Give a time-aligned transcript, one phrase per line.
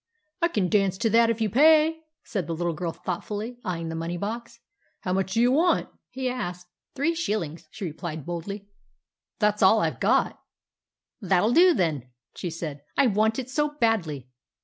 [0.41, 3.89] "I can dance to that if you can pay," said the little girl thoughtfully, eyeing
[3.89, 4.59] the money box.
[5.01, 6.65] "How much do you want?" he asked.
[6.95, 8.67] "Three shillings," she replied boldly.
[9.37, 10.39] "That's all I've got."
[11.21, 14.27] "That'll do, then," she said; "I want it so badly."